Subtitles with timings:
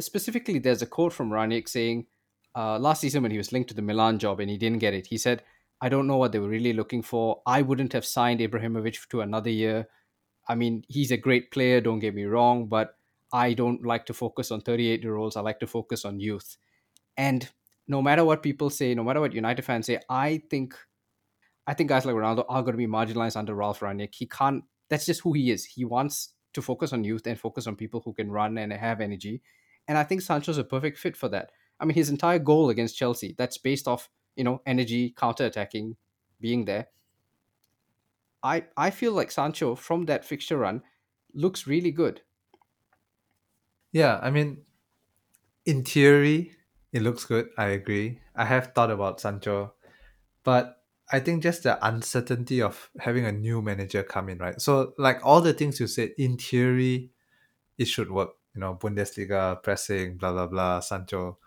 [0.00, 2.06] specifically, there's a quote from Rangnick saying,
[2.56, 4.94] uh, last season when he was linked to the Milan job and he didn't get
[4.94, 5.42] it, he said,
[5.80, 7.40] I don't know what they were really looking for.
[7.46, 9.88] I wouldn't have signed Ibrahimovic to another year.
[10.48, 12.96] I mean, he's a great player, don't get me wrong, but
[13.32, 15.36] I don't like to focus on 38 year olds.
[15.36, 16.56] I like to focus on youth.
[17.16, 17.48] And
[17.86, 20.74] no matter what people say, no matter what United fans say, I think
[21.66, 24.14] I think guys like Ronaldo are going to be marginalized under Ralf Rangnick.
[24.14, 24.64] He can't.
[24.88, 25.64] That's just who he is.
[25.64, 29.00] He wants to focus on youth and focus on people who can run and have
[29.00, 29.42] energy.
[29.88, 31.50] And I think Sancho's a perfect fit for that.
[31.78, 35.96] I mean, his entire goal against Chelsea that's based off you know energy, counter attacking,
[36.40, 36.88] being there.
[38.42, 40.82] I I feel like Sancho from that fixture run
[41.34, 42.22] looks really good.
[43.92, 44.62] Yeah, I mean,
[45.66, 46.52] in theory,
[46.92, 47.48] it looks good.
[47.58, 48.20] I agree.
[48.34, 49.74] I have thought about Sancho,
[50.44, 50.76] but
[51.12, 54.60] I think just the uncertainty of having a new manager come in, right?
[54.60, 57.10] So, like all the things you said, in theory,
[57.78, 58.30] it should work.
[58.60, 61.38] You know, Bundesliga, pressing, blah, blah, blah, Sancho,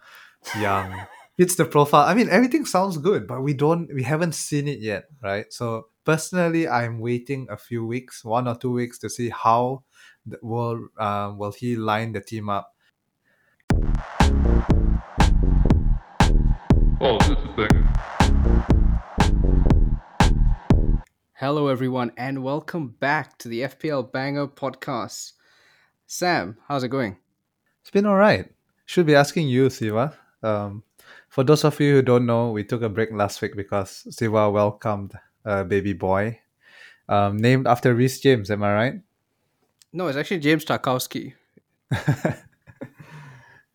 [0.59, 1.05] young,
[1.37, 2.07] fits the profile.
[2.07, 5.45] I mean, everything sounds good, but we don't, we haven't seen it yet, right?
[5.53, 9.83] So, personally, I'm waiting a few weeks, one or two weeks to see how
[10.25, 12.73] the, will, um, will he line the team up.
[16.99, 17.89] Oh, this is thing.
[21.33, 25.33] Hello, everyone, and welcome back to the FPL Banger podcast.
[26.13, 27.17] Sam, how's it going?
[27.81, 28.47] It's been all right.
[28.85, 30.13] Should be asking you, Siva.
[30.43, 30.83] Um,
[31.27, 34.47] for those of you who don't know, we took a break last week because Siva
[34.51, 36.39] welcomed a baby boy
[37.09, 38.51] um, named after Reece James.
[38.51, 39.01] Am I right?
[39.91, 41.33] No, it's actually James Tarkowski.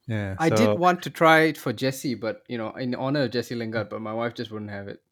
[0.06, 0.36] yeah.
[0.38, 3.32] I so- did want to try it for Jesse, but you know, in honor of
[3.32, 5.02] Jesse Lingard, but my wife just wouldn't have it.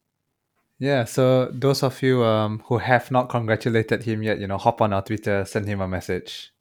[0.79, 4.81] Yeah, so those of you um, who have not congratulated him yet, you know, hop
[4.81, 6.53] on our Twitter, send him a message.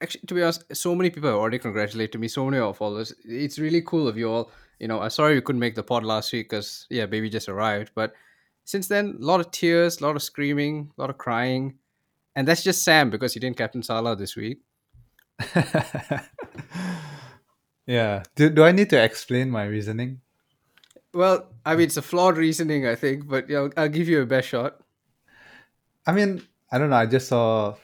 [0.00, 2.28] Actually, to be honest, so many people have already congratulated me.
[2.28, 3.12] So many of our followers.
[3.24, 4.50] It's really cool of you all.
[4.78, 7.48] You know, I'm sorry you couldn't make the pod last week because yeah, baby just
[7.48, 7.90] arrived.
[7.94, 8.12] But
[8.64, 11.78] since then, a lot of tears, a lot of screaming, a lot of crying,
[12.36, 14.60] and that's just Sam because he didn't captain Salah this week.
[17.86, 18.22] yeah.
[18.36, 20.20] Do, do I need to explain my reasoning?
[21.12, 24.20] Well, I mean, it's a flawed reasoning, I think, but yeah, I'll, I'll give you
[24.20, 24.78] a best shot.
[26.06, 26.96] I mean, I don't know.
[26.96, 27.74] I just saw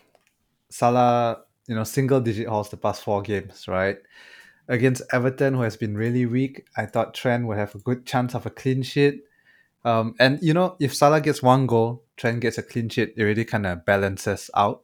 [0.71, 3.99] Salah, you know, single digit hauls the past four games, right?
[4.69, 8.35] Against Everton, who has been really weak, I thought Trent would have a good chance
[8.35, 9.25] of a clean sheet.
[9.85, 13.23] Um, and, you know, if Salah gets one goal, Trent gets a clean sheet, it
[13.23, 14.83] really kind of balances out.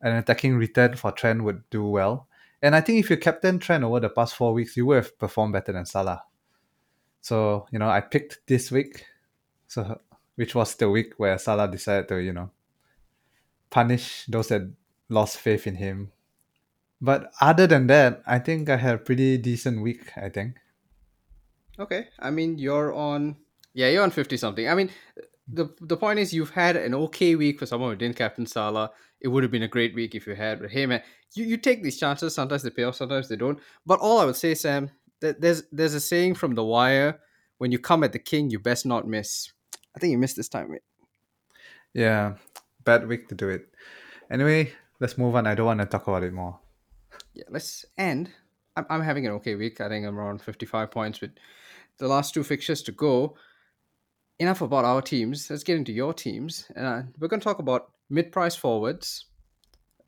[0.00, 2.28] An attacking return for Trent would do well.
[2.60, 5.18] And I think if you captain Trent over the past four weeks, you would have
[5.18, 6.24] performed better than Salah.
[7.20, 9.04] So, you know, I picked this week,
[9.66, 10.00] so
[10.36, 12.50] which was the week where Salah decided to, you know,
[13.70, 14.70] punish those that
[15.08, 16.12] lost faith in him.
[17.00, 20.56] But other than that, I think I had a pretty decent week, I think.
[21.78, 23.36] Okay, I mean, you're on.
[23.72, 24.68] Yeah, you're on fifty something.
[24.68, 24.90] I mean,
[25.46, 28.90] the the point is, you've had an okay week for someone who didn't captain Salah.
[29.20, 30.60] It would have been a great week if you had.
[30.60, 31.02] But hey, man,
[31.34, 32.34] you, you take these chances.
[32.34, 33.58] Sometimes they pay off, sometimes they don't.
[33.86, 37.20] But all I would say, Sam, that there's there's a saying from The Wire:
[37.58, 39.52] when you come at the king, you best not miss.
[39.94, 40.82] I think you missed this time, mate.
[41.94, 42.34] Yeah,
[42.84, 43.68] bad week to do it.
[44.30, 45.46] Anyway, let's move on.
[45.46, 46.58] I don't want to talk about it more.
[47.34, 48.30] Yeah, let's end.
[48.76, 49.80] I'm I'm having an okay week.
[49.80, 51.32] I think I'm around fifty five points with
[51.98, 53.36] the last two fixtures to go.
[54.40, 55.50] Enough about our teams.
[55.50, 56.70] Let's get into your teams.
[56.76, 59.26] Uh, we're going to talk about mid price forwards.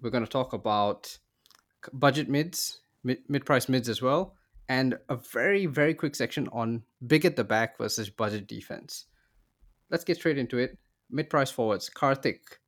[0.01, 1.19] We're going to talk about
[1.93, 4.37] budget mids, mid price mids as well,
[4.69, 9.07] and a very, very quick section on big at the back versus budget defense.
[9.91, 10.79] Let's get straight into it.
[11.11, 11.91] Mid price forwards.
[11.91, 12.60] Karthik,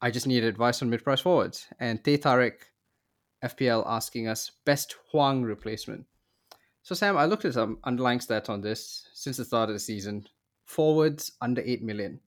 [0.00, 1.66] I just need advice on mid price forwards.
[1.80, 6.06] And Tay FPL, asking us best Hwang replacement.
[6.82, 9.80] So, Sam, I looked at some underlying stats on this since the start of the
[9.80, 10.26] season.
[10.64, 12.20] Forwards under 8 million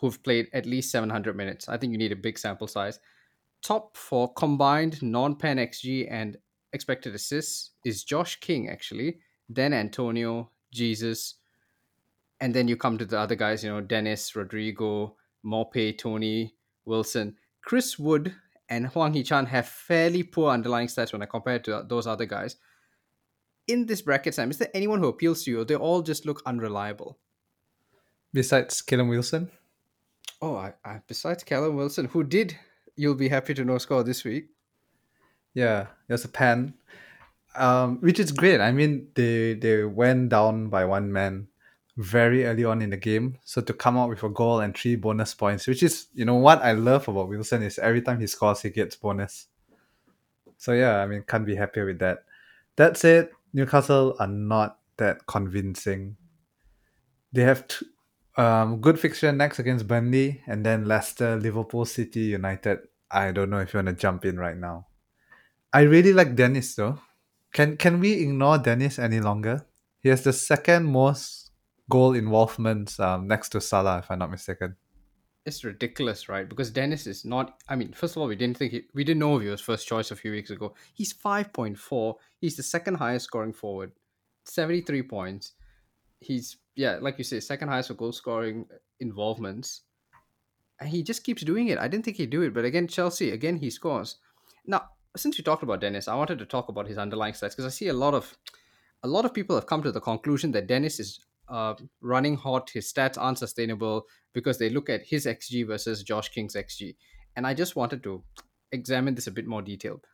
[0.00, 1.68] who've played at least 700 minutes.
[1.68, 3.00] I think you need a big sample size.
[3.62, 6.36] Top for combined non pen XG and
[6.72, 9.18] expected assists is Josh King, actually.
[9.48, 11.34] Then Antonio, Jesus.
[12.40, 16.54] And then you come to the other guys, you know, Dennis, Rodrigo, Maupay, Toney,
[16.88, 17.36] Wilson.
[17.62, 18.34] Chris Wood
[18.68, 22.56] and Hwang Hee-chan have fairly poor underlying stats when I compare to those other guys.
[23.66, 25.60] In this bracket, Sam, is there anyone who appeals to you?
[25.60, 27.18] Or they all just look unreliable.
[28.32, 29.50] Besides Callum Wilson?
[30.40, 32.56] Oh, I, I, besides Callum Wilson, who did,
[32.96, 34.48] you'll be happy to know, score this week.
[35.54, 36.74] Yeah, there's a pen,
[37.56, 38.60] um, which is great.
[38.60, 41.48] I mean, they they went down by one man
[41.98, 44.94] very early on in the game, so to come out with a goal and three
[44.94, 48.28] bonus points, which is you know what I love about Wilson is every time he
[48.28, 49.48] scores, he gets bonus.
[50.56, 52.24] So yeah, I mean, can't be happier with that.
[52.76, 56.16] That said, Newcastle are not that convincing.
[57.32, 57.86] They have t-
[58.36, 62.78] um, good fixture next against Burnley, and then Leicester, Liverpool, City, United.
[63.10, 64.86] I don't know if you want to jump in right now.
[65.72, 67.00] I really like Dennis though.
[67.52, 69.66] Can can we ignore Dennis any longer?
[69.98, 71.47] He has the second most
[71.90, 74.76] goal involvements um, next to Salah, if I'm not mistaken.
[75.46, 76.46] It's ridiculous, right?
[76.46, 77.62] Because Dennis is not.
[77.68, 79.88] I mean, first of all, we didn't think he, we didn't know he was first
[79.88, 80.74] choice a few weeks ago.
[80.92, 82.16] He's five point four.
[82.38, 83.92] He's the second highest scoring forward,
[84.44, 85.52] seventy three points.
[86.20, 88.66] He's yeah, like you say, second highest for goal scoring
[89.00, 89.82] involvements.
[90.80, 91.78] And he just keeps doing it.
[91.78, 94.16] I didn't think he'd do it, but again, Chelsea again he scores.
[94.66, 94.82] Now,
[95.16, 97.70] since we talked about Dennis, I wanted to talk about his underlying stats because I
[97.70, 98.36] see a lot of
[99.02, 102.70] a lot of people have come to the conclusion that Dennis is uh, running hot.
[102.70, 106.96] His stats aren't sustainable because they look at his xG versus Josh King's xG,
[107.36, 108.22] and I just wanted to
[108.72, 110.06] examine this a bit more detailed.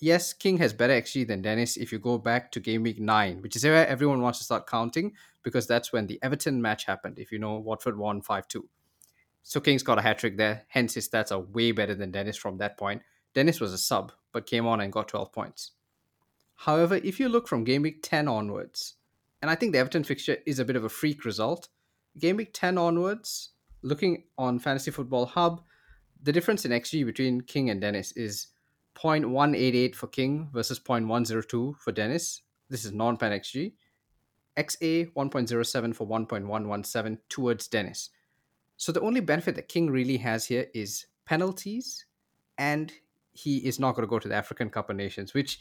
[0.00, 3.42] Yes, King has better xG than Dennis if you go back to game week nine,
[3.42, 7.18] which is where everyone wants to start counting because that's when the Everton match happened.
[7.18, 8.68] If you know, Watford won 5 2.
[9.42, 12.36] So King's got a hat trick there, hence his stats are way better than Dennis
[12.36, 13.02] from that point.
[13.34, 15.72] Dennis was a sub, but came on and got 12 points.
[16.54, 18.94] However, if you look from game week 10 onwards,
[19.40, 21.68] and I think the Everton fixture is a bit of a freak result,
[22.18, 23.50] game week 10 onwards,
[23.82, 25.62] looking on Fantasy Football Hub,
[26.22, 28.48] the difference in XG between King and Dennis is
[28.96, 32.42] 0.188 for King versus 0.102 for Dennis.
[32.68, 33.74] This is non pen XG.
[34.56, 38.10] XA 1.07 for 1.117 towards Dennis.
[38.76, 42.06] So the only benefit that King really has here is penalties,
[42.58, 42.92] and
[43.32, 45.60] he is not going to go to the African Cup of Nations, which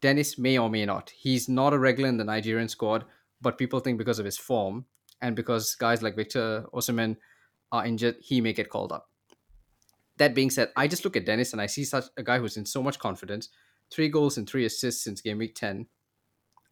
[0.00, 1.10] Dennis may or may not.
[1.10, 3.04] He's not a regular in the Nigerian squad,
[3.40, 4.86] but people think because of his form
[5.20, 7.16] and because guys like Victor Osimhen
[7.72, 9.08] are injured, he may get called up.
[10.18, 12.56] That being said, I just look at Dennis and I see such a guy who's
[12.56, 13.50] in so much confidence.
[13.90, 15.86] Three goals and three assists since game week 10.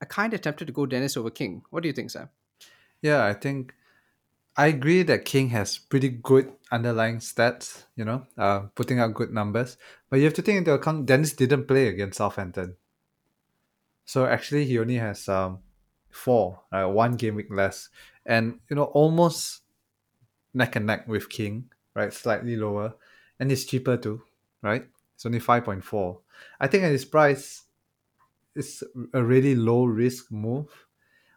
[0.01, 1.63] I kind of tempted to go Dennis over King.
[1.71, 2.31] What do you think, Sam?
[3.03, 3.75] Yeah, I think
[4.57, 9.33] I agree that King has pretty good underlying stats, you know, uh, putting out good
[9.33, 9.77] numbers.
[10.09, 12.77] But you have to take into account Dennis didn't play against Southampton.
[14.05, 15.59] So actually, he only has um,
[16.15, 17.89] four, uh, one game week less.
[18.25, 19.63] And, you know, almost
[20.55, 22.13] neck and neck with King, right?
[22.13, 22.95] Slightly lower.
[23.39, 24.23] And it's cheaper too,
[24.63, 24.87] right?
[25.15, 26.19] It's only 5.4.
[26.61, 27.65] I think at his price,
[28.55, 28.83] it's
[29.13, 30.87] a really low risk move.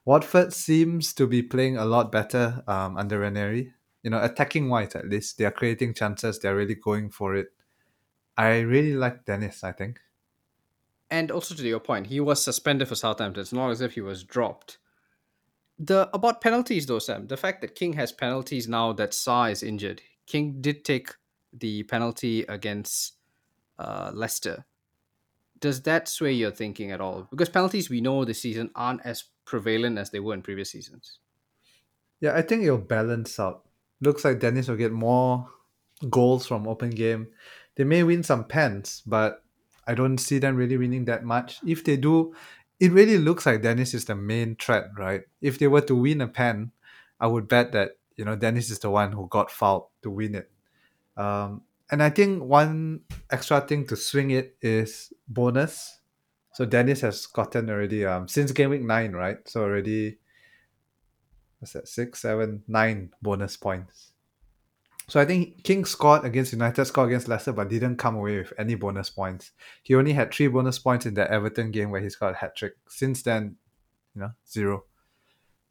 [0.05, 3.73] Watford seems to be playing a lot better um, under Ranieri.
[4.03, 6.39] You know, attacking wise at least, they are creating chances.
[6.39, 7.47] They're really going for it.
[8.37, 9.63] I really like Dennis.
[9.63, 9.99] I think.
[11.09, 13.41] And also to your point, he was suspended for Southampton.
[13.41, 14.77] It's not as if he was dropped.
[15.79, 17.27] The about penalties though, Sam.
[17.27, 20.01] The fact that King has penalties now that Sarr is injured.
[20.25, 21.13] King did take
[21.53, 23.13] the penalty against
[23.79, 24.65] uh, Leicester.
[25.59, 27.27] Does that sway your thinking at all?
[27.31, 31.19] Because penalties we know this season aren't as prevalent as they were in previous seasons.
[32.19, 33.63] Yeah, I think it'll balance out.
[34.01, 35.47] Looks like Dennis will get more
[36.09, 37.27] goals from open game.
[37.75, 39.43] They may win some pens, but
[39.87, 41.59] I don't see them really winning that much.
[41.65, 42.35] If they do,
[42.79, 45.21] it really looks like Dennis is the main threat, right?
[45.41, 46.71] If they were to win a pen,
[47.19, 50.35] I would bet that you know Dennis is the one who got fouled to win
[50.35, 50.51] it.
[51.15, 53.01] Um, and I think one
[53.31, 55.99] extra thing to swing it is bonus.
[56.53, 59.37] So Dennis has gotten already um since game week nine, right?
[59.47, 60.19] So already
[61.59, 64.11] what's that six, seven, nine bonus points.
[65.09, 68.51] So I think King scored against United, scored against Leicester, but didn't come away with
[68.57, 69.51] any bonus points.
[69.83, 72.57] He only had three bonus points in the Everton game where he scored a hat
[72.57, 72.73] trick.
[72.89, 73.55] Since then,
[74.13, 74.83] you know, zero.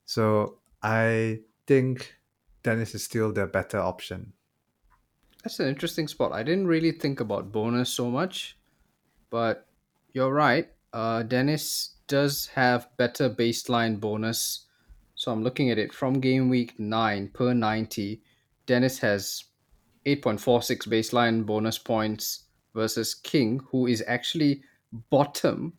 [0.06, 2.14] So I think
[2.62, 4.32] Dennis is still the better option.
[5.44, 6.32] That's an interesting spot.
[6.32, 8.56] I didn't really think about bonus so much,
[9.28, 9.68] but
[10.12, 10.68] you're right.
[10.94, 14.64] Uh, Dennis does have better baseline bonus.
[15.14, 18.22] So I'm looking at it from game week 9 per 90.
[18.66, 19.44] Dennis has
[20.06, 22.44] 8.46 baseline bonus points
[22.74, 24.62] versus King, who is actually
[25.10, 25.72] bottom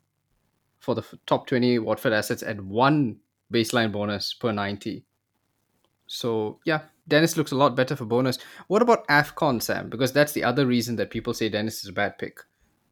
[0.79, 3.17] for the top 20 Watford assets at one
[3.53, 5.06] baseline bonus per 90.
[6.08, 8.39] So, yeah, Dennis looks a lot better for bonus.
[8.67, 9.89] What about AFCON, Sam?
[9.89, 12.39] Because that's the other reason that people say Dennis is a bad pick.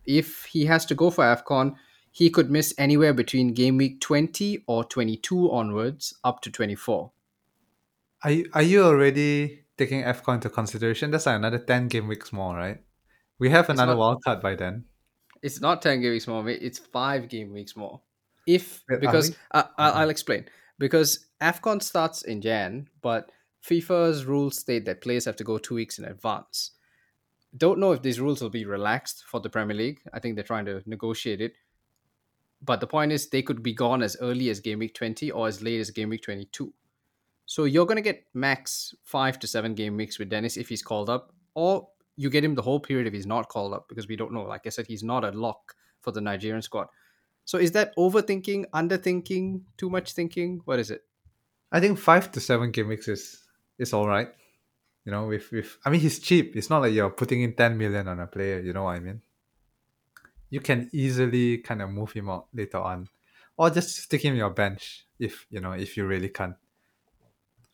[0.06, 1.76] If he has to go for AFCON,
[2.12, 7.12] he could miss anywhere between game week 20 or 22 onwards up to 24.
[8.24, 11.12] Are you, are you already taking AFCON into consideration?
[11.12, 12.82] That's like another 10 game weeks more, right?
[13.40, 14.86] We have another not- wild card by then.
[15.42, 16.60] It's not 10 game weeks more, mate.
[16.62, 18.02] It's five game weeks more.
[18.48, 20.46] If, because, uh, I- I'll explain.
[20.80, 23.32] Because AFCON starts in Jan, but
[23.68, 26.72] FIFA's rules state that players have to go two weeks in advance.
[27.58, 30.02] Don't know if these rules will be relaxed for the Premier League.
[30.14, 31.54] I think they're trying to negotiate it.
[32.62, 35.48] But the point is, they could be gone as early as game week 20 or
[35.48, 36.74] as late as game week 22.
[37.46, 40.82] So you're going to get max five to seven game weeks with Dennis if he's
[40.82, 44.08] called up, or you get him the whole period if he's not called up because
[44.08, 44.44] we don't know.
[44.44, 46.88] Like I said, he's not a lock for the Nigerian squad.
[47.46, 50.62] So is that overthinking, underthinking, too much thinking?
[50.66, 51.04] What is it?
[51.72, 53.44] I think five to seven game weeks is
[53.78, 54.30] is all right.
[55.06, 56.56] You know, with with I mean he's cheap.
[56.56, 58.60] It's not like you're putting in ten million on a player.
[58.60, 59.22] You know what I mean?
[60.50, 63.10] You can easily kind of move him out later on,
[63.58, 66.56] or just stick him in your bench if you know if you really can't.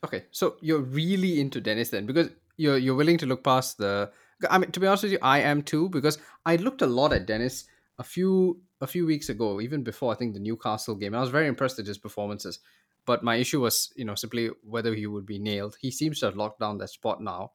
[0.03, 4.11] Okay, so you're really into Dennis then because you're you're willing to look past the.
[4.49, 7.13] I mean, to be honest with you, I am too because I looked a lot
[7.13, 7.65] at Dennis
[7.99, 11.13] a few a few weeks ago, even before I think the Newcastle game.
[11.13, 12.59] I was very impressed with his performances,
[13.05, 15.77] but my issue was you know simply whether he would be nailed.
[15.79, 17.51] He seems to have locked down that spot now.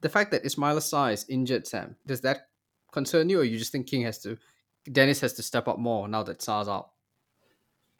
[0.00, 2.48] The fact that Ismail is injured, Sam, does that
[2.92, 4.36] concern you, or you just think King has to,
[4.90, 6.90] Dennis has to step up more now that Sarr's out?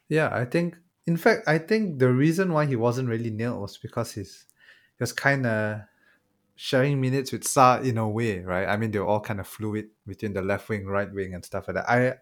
[0.08, 0.76] Yeah, I think.
[1.06, 4.46] In fact, I think the reason why he wasn't really nailed was because he's
[4.96, 5.80] he was kind of
[6.56, 8.66] sharing minutes with Sarr in a way, right?
[8.66, 11.68] I mean, they're all kind of fluid between the left wing, right wing, and stuff
[11.68, 11.90] like that.
[11.90, 12.14] I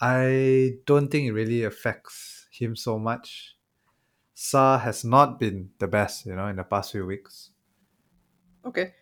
[0.00, 3.56] I don't think it really affects him so much.
[4.36, 7.50] Sarr has not been the best, you know, in the past few weeks.
[8.64, 8.94] Okay,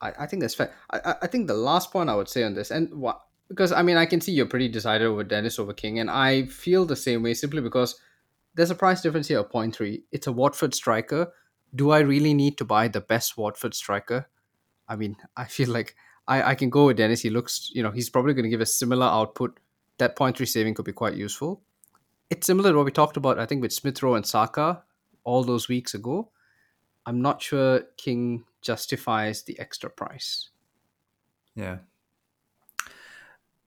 [0.00, 0.72] I, I think that's fair.
[0.90, 3.82] I, I- think the last point I would say on this, and what because I
[3.82, 6.96] mean I can see you're pretty decided over Dennis over King, and I feel the
[6.96, 8.00] same way simply because
[8.54, 10.02] there's a price difference here of 0.3.
[10.10, 11.32] It's a Watford striker.
[11.74, 14.28] Do I really need to buy the best Watford striker?
[14.88, 15.96] I mean, I feel like
[16.28, 17.22] I, I can go with Dennis.
[17.22, 19.58] He looks, you know, he's probably going to give a similar output.
[19.98, 21.62] That 0.3 saving could be quite useful.
[22.30, 24.82] It's similar to what we talked about, I think, with Smith Rowe and Saka
[25.24, 26.30] all those weeks ago.
[27.04, 30.48] I'm not sure King justifies the extra price.
[31.54, 31.78] Yeah.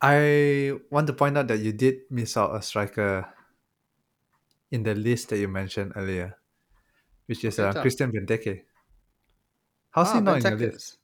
[0.01, 3.27] I want to point out that you did miss out a striker
[4.71, 6.37] in the list that you mentioned earlier,
[7.27, 7.73] which is uh.
[7.81, 8.63] Christian Benteke.
[9.91, 10.97] How's Ah, he not in your list?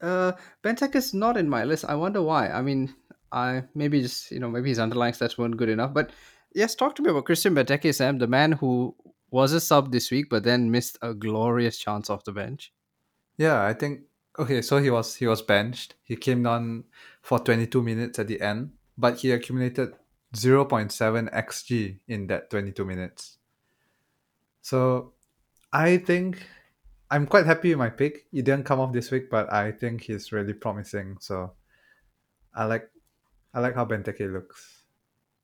[0.00, 0.32] Uh,
[0.62, 1.84] Benteke is not in my list.
[1.84, 2.48] I wonder why.
[2.48, 2.94] I mean,
[3.30, 5.94] I maybe just you know maybe his underlying stats weren't good enough.
[5.94, 6.10] But
[6.54, 8.94] yes, talk to me about Christian Benteke, Sam, the man who
[9.30, 12.72] was a sub this week, but then missed a glorious chance off the bench.
[13.38, 14.02] Yeah, I think
[14.38, 15.94] okay, so he was he was benched.
[16.02, 16.84] He came on
[17.22, 19.94] for 22 minutes at the end, but he accumulated
[20.34, 23.38] 0.7 xg in that 22 minutes.
[24.60, 25.12] So,
[25.72, 26.46] I think
[27.10, 28.26] I'm quite happy with my pick.
[28.30, 31.16] He didn't come off this week, but I think he's really promising.
[31.20, 31.52] So,
[32.54, 32.88] I like
[33.54, 34.84] I like how Benteke looks.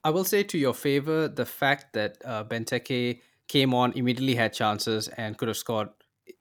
[0.05, 4.53] I will say to your favor the fact that uh, Benteke came on, immediately had
[4.53, 5.89] chances, and could have scored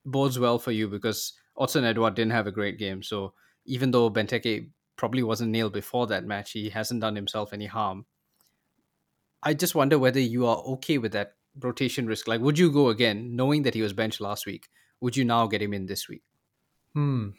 [0.05, 3.01] bodes well for you because Odsonne Edouard didn't have a great game.
[3.01, 3.33] So
[3.65, 8.05] even though Benteke probably wasn't nailed before that match, he hasn't done himself any harm.
[9.43, 12.27] I just wonder whether you are okay with that rotation risk.
[12.27, 14.69] Like, would you go again, knowing that he was benched last week?
[15.01, 16.23] Would you now get him in this week?
[16.93, 17.29] Hmm.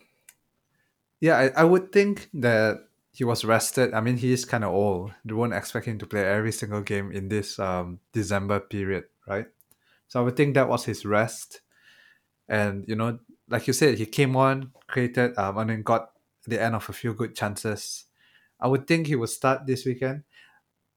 [1.20, 2.78] Yeah, I, I would think that
[3.10, 3.92] he was rested.
[3.94, 5.12] I mean, he is kind of old.
[5.24, 9.46] They won't expect him to play every single game in this um, December period, right?
[10.06, 11.60] So I would think that was his rest.
[12.48, 16.10] And, you know, like you said, he came on, created, um, and then got
[16.46, 18.04] the end of a few good chances.
[18.60, 20.22] I would think he would start this weekend.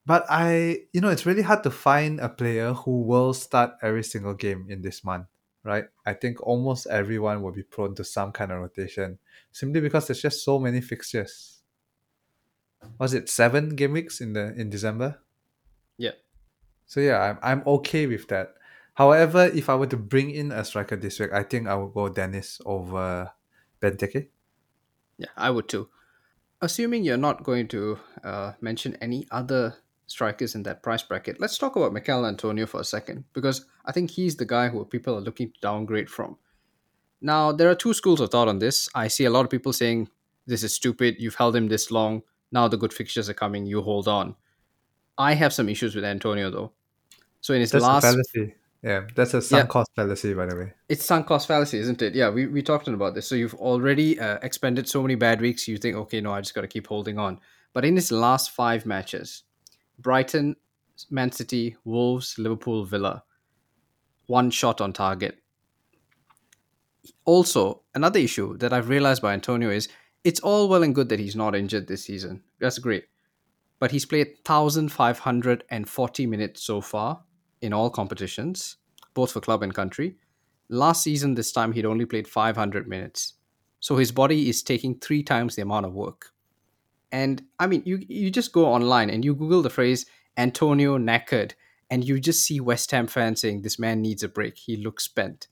[0.04, 4.02] But I, you know, it's really hard to find a player who will start every
[4.02, 5.26] single game in this month,
[5.62, 5.84] right?
[6.04, 9.18] I think almost everyone will be prone to some kind of rotation
[9.52, 11.60] simply because there's just so many fixtures.
[12.98, 15.20] Was it seven game weeks in the in December?
[15.96, 16.18] Yeah.
[16.86, 18.54] So yeah, I'm I'm okay with that.
[18.94, 21.94] However, if I were to bring in a striker this week, I think I would
[21.94, 23.30] go Dennis over
[23.80, 24.28] Benteke.
[25.16, 25.88] Yeah, I would too.
[26.60, 31.58] Assuming you're not going to uh, mention any other strikers in that price bracket, let's
[31.58, 35.16] talk about Michail Antonio for a second because I think he's the guy who people
[35.16, 36.36] are looking to downgrade from.
[37.20, 38.88] Now, there are two schools of thought on this.
[38.94, 40.08] I see a lot of people saying,
[40.46, 41.16] This is stupid.
[41.18, 42.22] You've held him this long.
[42.50, 43.64] Now the good fixtures are coming.
[43.64, 44.34] You hold on.
[45.16, 46.72] I have some issues with Antonio, though.
[47.40, 48.54] So in his That's last fallacy.
[48.82, 49.66] Yeah, that's a sunk Yeah.
[49.68, 50.72] cost fallacy, by the way.
[50.88, 52.16] it's sunk cost fallacy, isn't it?
[52.16, 53.28] Yeah, we, we talked about this.
[53.28, 56.52] So you've already uh, expended so many bad weeks, you think, okay, no, I just
[56.54, 57.38] got to keep holding on.
[57.72, 59.44] But in his last five matches,
[59.98, 60.56] Brighton,
[61.10, 63.22] Man City, Wolves, Liverpool, Villa,
[64.26, 65.38] one shot on target.
[67.24, 69.88] Also, another issue that I've realized by Antonio is
[70.24, 72.42] it's all well and good that he's not injured this season.
[72.60, 73.04] That's great.
[73.78, 77.22] But he's played 1,540 minutes so far
[77.60, 78.76] in all competitions,
[79.14, 80.16] both for club and country.
[80.68, 83.34] Last season, this time, he'd only played 500 minutes.
[83.80, 86.31] So his body is taking three times the amount of work.
[87.12, 91.52] And I mean, you you just go online and you Google the phrase Antonio knackered,
[91.90, 94.58] and you just see West Ham fans saying this man needs a break.
[94.58, 95.48] He looks spent.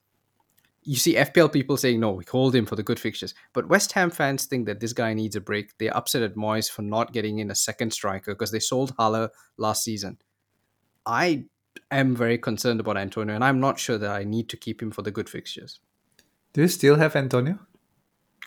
[0.82, 3.34] You see FPL people saying no, we hold him for the good fixtures.
[3.52, 5.76] But West Ham fans think that this guy needs a break.
[5.76, 9.28] They're upset at Moyes for not getting in a second striker because they sold Haller
[9.58, 10.16] last season.
[11.04, 11.44] I
[11.90, 14.90] am very concerned about Antonio, and I'm not sure that I need to keep him
[14.90, 15.80] for the good fixtures.
[16.54, 17.58] Do you still have Antonio?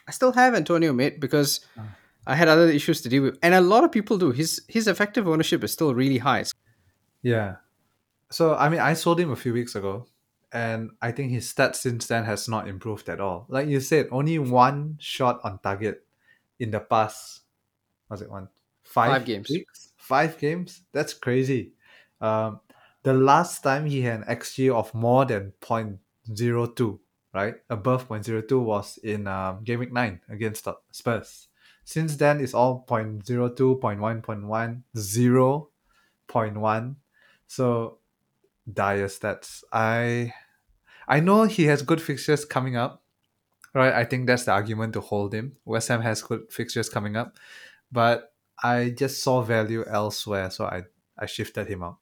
[0.08, 1.84] I still have Antonio, mate, because ah.
[2.26, 4.32] I had other issues to deal with, and a lot of people do.
[4.32, 6.46] His his effective ownership is still really high.
[7.22, 7.56] Yeah.
[8.32, 10.08] So I mean, I sold him a few weeks ago,
[10.52, 13.46] and I think his stats since then has not improved at all.
[13.50, 16.06] Like you said, only one shot on target
[16.60, 17.42] in the past.
[18.10, 18.48] Was it one
[18.84, 19.50] five, Five games.
[19.50, 19.94] Weeks?
[19.98, 20.82] Five games.
[20.92, 21.74] That's crazy.
[22.22, 22.60] Um,
[23.04, 27.00] the last time he had an xG of more than 0.02,
[27.34, 31.48] right, above 0.02 was in um, game week nine against Spurs.
[31.86, 34.82] Since then, it's all 0.02, 0.1, 0.1,
[36.30, 36.96] 0.1.
[37.48, 37.98] So
[38.72, 39.64] dire stats.
[39.72, 40.34] I
[41.08, 43.04] I know he has good fixtures coming up,
[43.74, 43.94] right?
[43.94, 45.58] I think that's the argument to hold him.
[45.66, 47.38] West Ham has good fixtures coming up,
[47.92, 50.84] but I just saw value elsewhere, so I
[51.18, 51.98] I shifted him out.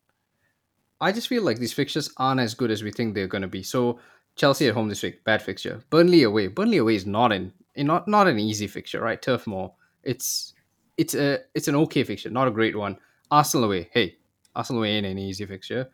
[0.99, 3.47] I just feel like these fixtures aren't as good as we think they're going to
[3.47, 3.63] be.
[3.63, 3.99] So
[4.35, 5.83] Chelsea at home this week, bad fixture.
[5.89, 6.47] Burnley away.
[6.47, 9.21] Burnley away is not an not not an easy fixture, right?
[9.21, 9.73] Turf Moor.
[10.03, 10.53] It's
[10.97, 12.97] it's a it's an okay fixture, not a great one.
[13.29, 13.89] Arsenal away.
[13.91, 14.17] Hey,
[14.55, 15.89] Arsenal away ain't an easy fixture.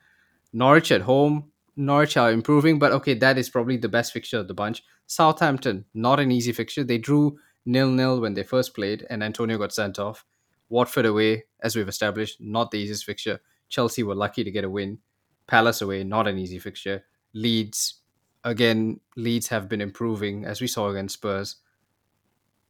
[0.53, 1.51] Norwich at home.
[1.75, 4.83] Norwich are improving, but okay, that is probably the best fixture of the bunch.
[5.05, 6.83] Southampton, not an easy fixture.
[6.83, 10.25] They drew nil nil when they first played, and Antonio got sent off.
[10.69, 13.39] Watford away, as we've established, not the easiest fixture.
[13.69, 14.97] Chelsea were lucky to get a win.
[15.45, 17.03] Palace away, not an easy fixture.
[17.33, 18.01] Leeds,
[18.43, 21.57] again, Leeds have been improving as we saw against Spurs.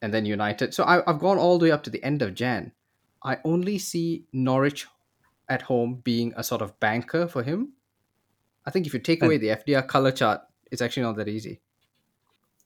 [0.01, 0.73] And then United.
[0.73, 2.71] So I, I've gone all the way up to the end of Jan.
[3.23, 4.85] I only see Norwich
[5.49, 7.73] at home being a sort of banker for him.
[8.65, 11.61] I think if you take away the FDR color chart, it's actually not that easy.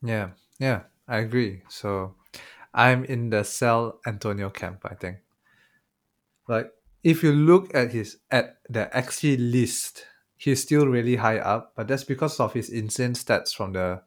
[0.02, 1.62] Yeah, yeah, I agree.
[1.70, 2.16] So
[2.74, 5.18] I'm in the sell Antonio camp, I think.
[6.48, 6.72] Like
[7.04, 10.06] if you look at his at the XG list,
[10.38, 14.02] he's still really high up, but that's because of his insane stats from the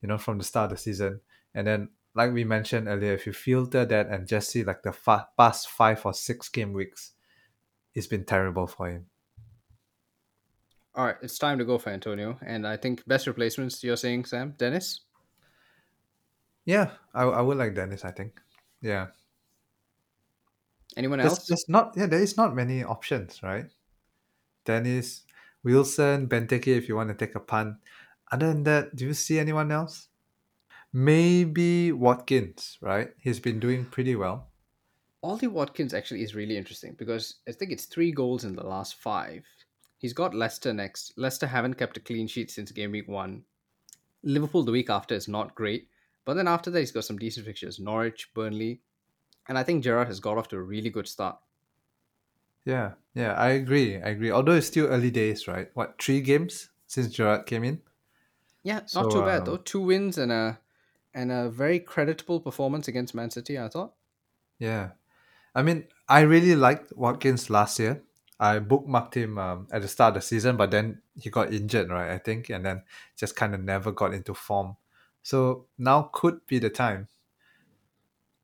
[0.00, 1.20] you know from the start of the season.
[1.54, 4.92] And then like we mentioned earlier, if you filter that and just see like the
[4.92, 7.12] fa- past five or six game weeks,
[7.94, 9.06] it's been terrible for him.
[10.94, 12.38] All right, it's time to go for Antonio.
[12.44, 14.54] And I think best replacements, you're saying, Sam?
[14.58, 15.02] Dennis?
[16.64, 18.40] Yeah, I, I would like Dennis, I think.
[18.82, 19.08] Yeah.
[20.96, 21.46] Anyone There's, else?
[21.46, 23.66] there's not yeah, there is not many options, right?
[24.64, 25.22] Dennis,
[25.62, 27.76] Wilson, Benteke if you want to take a punt.
[28.32, 30.09] Other than that, do you see anyone else?
[30.92, 33.12] Maybe Watkins, right?
[33.18, 34.52] He's been doing pretty well.
[35.22, 38.96] Ollie Watkins actually is really interesting because I think it's three goals in the last
[38.96, 39.46] five.
[39.96, 41.16] He's got Leicester next.
[41.16, 43.46] Leicester haven't kept a clean sheet since game week one.
[44.22, 45.90] Liverpool the week after is not great,
[46.24, 48.82] but then after that he's got some decent fixtures: Norwich, Burnley,
[49.48, 51.40] and I think Gerrard has got off to a really good start.
[52.64, 53.96] Yeah, yeah, I agree.
[53.96, 54.30] I agree.
[54.30, 55.70] Although it's still early days, right?
[55.74, 57.82] What three games since Gerrard came in?
[58.62, 59.58] Yeah, So, not too bad um, though.
[59.58, 60.60] Two wins and a
[61.14, 63.58] and a very creditable performance against Man City.
[63.58, 63.94] I thought.
[64.58, 64.90] Yeah,
[65.54, 68.02] I mean, I really liked Watkins last year.
[68.38, 71.90] I bookmarked him um, at the start of the season, but then he got injured,
[71.90, 72.10] right?
[72.10, 72.82] I think, and then
[73.16, 74.76] just kind of never got into form.
[75.22, 77.08] So now could be the time.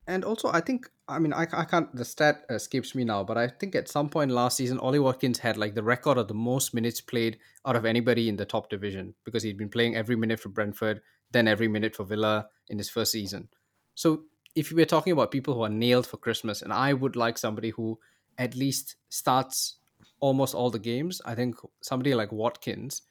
[0.07, 3.37] And also, I think I mean I, I can't the stat escapes me now, but
[3.37, 6.35] I think at some point last season, Ollie Watkins had like the record of the
[6.35, 10.16] most minutes played out of anybody in the top division because he'd been playing every
[10.16, 11.01] minute for Brentford,
[11.33, 13.49] then every minute for Villa in his first season.
[13.95, 17.37] So if we're talking about people who are nailed for Christmas, and I would like
[17.37, 17.99] somebody who
[18.38, 19.77] at least starts
[20.21, 23.03] almost all the games, I think somebody like Watkins.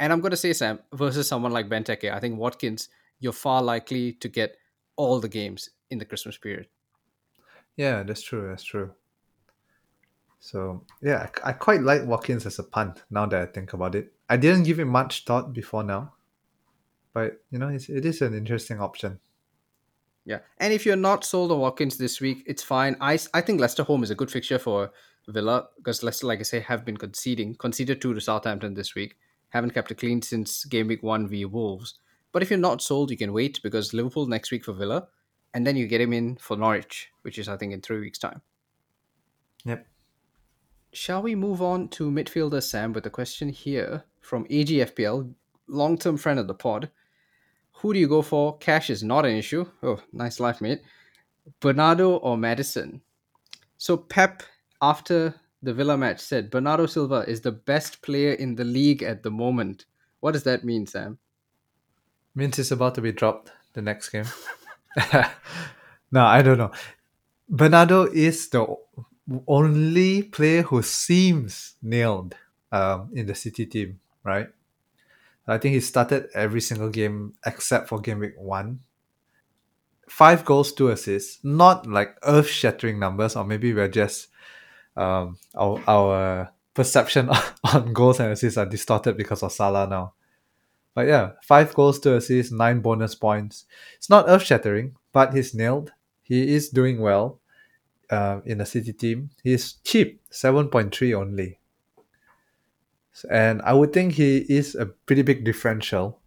[0.00, 2.12] And I'm going to say Sam versus someone like Benteke.
[2.12, 4.56] I think Watkins, you're far likely to get
[4.98, 6.66] all the games in the Christmas period.
[7.76, 8.48] Yeah, that's true.
[8.48, 8.90] That's true.
[10.40, 13.02] So yeah, I, I quite like Watkins as a punt.
[13.10, 16.12] Now that I think about it, I didn't give it much thought before now,
[17.14, 19.18] but you know, it's, it is an interesting option.
[20.24, 22.96] Yeah, and if you're not sold on Watkins this week, it's fine.
[23.00, 24.90] I, I think Leicester home is a good fixture for
[25.28, 27.54] Villa because Leicester, like I say, have been conceding.
[27.54, 29.16] Conceded two to Southampton this week.
[29.50, 31.94] Haven't kept it clean since game week one v Wolves.
[32.32, 35.08] But if you're not sold, you can wait because Liverpool next week for Villa,
[35.54, 38.18] and then you get him in for Norwich, which is I think in three weeks'
[38.18, 38.42] time.
[39.64, 39.86] Yep.
[40.92, 45.32] Shall we move on to midfielder Sam with a question here from AGFPL,
[45.66, 46.90] long-term friend of the pod.
[47.72, 48.58] Who do you go for?
[48.58, 49.64] Cash is not an issue.
[49.82, 50.82] Oh, nice life, mate.
[51.60, 53.00] Bernardo or Maddison.
[53.78, 54.42] So Pep,
[54.82, 59.22] after the Villa match, said Bernardo Silva is the best player in the league at
[59.22, 59.86] the moment.
[60.20, 61.18] What does that mean, Sam?
[62.34, 64.26] Means he's about to be dropped the next game.
[66.12, 66.72] no, I don't know.
[67.48, 68.66] Bernardo is the
[69.46, 72.34] only player who seems nailed
[72.72, 74.48] um, in the City team, right?
[75.46, 78.80] I think he started every single game except for game week one.
[80.08, 81.42] Five goals, two assists.
[81.42, 84.28] Not like earth shattering numbers, or maybe we're just
[84.96, 87.30] um, our, our perception
[87.72, 90.12] on goals and assists are distorted because of Salah now.
[90.98, 93.66] But yeah, five goals, two assists, nine bonus points.
[93.98, 95.92] It's not earth shattering, but he's nailed.
[96.22, 97.38] He is doing well
[98.10, 99.30] uh, in the City team.
[99.44, 101.60] He's cheap, 7.3 only.
[103.30, 106.18] And I would think he is a pretty big differential.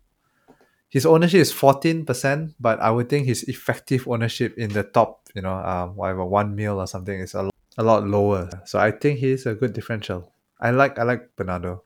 [0.88, 5.42] His ownership is 14%, but I would think his effective ownership in the top, you
[5.42, 8.50] know, um, whatever, one mil or something is a, a lot lower.
[8.64, 10.32] So I think he's a good differential.
[10.62, 11.84] I like I like Bernardo.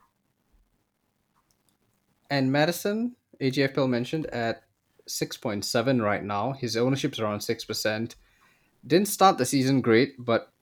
[2.30, 4.62] And Maddison, AGFL mentioned at
[5.08, 6.52] 6.7 right now.
[6.52, 8.14] His ownership's around 6%.
[8.86, 10.52] Didn't start the season great, but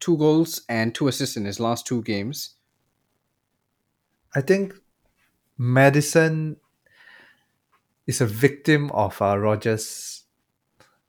[0.00, 2.54] two goals and two assists in his last two games.
[4.34, 4.74] I think
[5.58, 6.56] Maddison
[8.06, 10.24] is a victim of uh, Rodgers.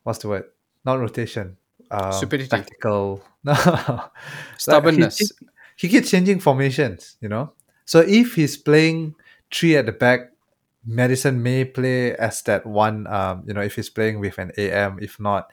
[0.04, 0.46] What's the word?
[0.86, 1.58] Not rotation.
[1.92, 2.50] Um, Stupidity.
[2.50, 3.24] Tactical.
[3.46, 3.54] No.
[4.58, 5.22] Stubbornness.
[5.22, 7.54] Like he, he keeps changing formations, you know?
[7.86, 9.14] So if he's playing
[9.56, 10.32] three at the back,
[10.86, 15.00] Maddison may play as that one, um, you know, if he's playing with an AM.
[15.02, 15.52] If not,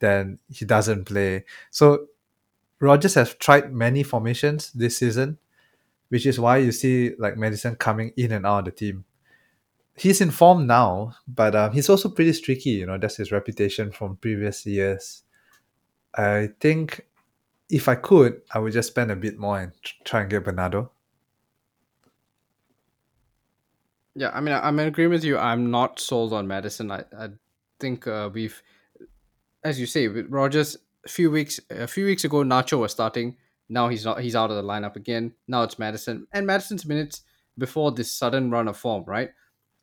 [0.00, 1.44] then he doesn't play.
[1.70, 2.06] So
[2.80, 5.38] Rodgers has tried many formations this season,
[6.08, 9.04] which is why you see like Maddison coming in and out of the team.
[9.94, 12.70] He's in form now, but um, he's also pretty streaky.
[12.70, 15.22] You know, that's his reputation from previous years.
[16.14, 17.06] I think
[17.70, 19.72] if I could, I would just spend a bit more and
[20.04, 20.90] try and get Bernardo.
[24.14, 25.38] Yeah, I mean, I'm in agreement with you.
[25.38, 26.90] I'm not sold on Maddison.
[26.90, 27.28] I, I
[27.80, 28.62] think uh, we've,
[29.64, 30.76] as you say, with Rodgers.
[31.04, 33.36] A few weeks, a few weeks ago, Nacho was starting.
[33.68, 34.20] Now he's not.
[34.20, 35.32] He's out of the lineup again.
[35.48, 37.22] Now it's Maddison, and Maddison's minutes
[37.58, 39.30] before this sudden run of form, right?